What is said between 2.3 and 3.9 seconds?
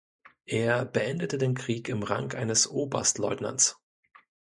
eines Oberstleutnants.